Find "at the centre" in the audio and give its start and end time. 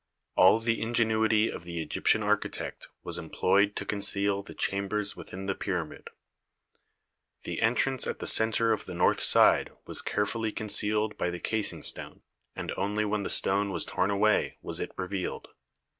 8.07-8.73